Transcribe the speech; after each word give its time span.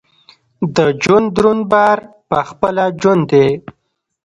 د 0.75 0.77
ژوند 1.01 1.27
دروند 1.35 1.63
بار 1.71 1.97
پخپله 2.29 2.85
ژوند 3.01 3.23
دی. 3.31 3.47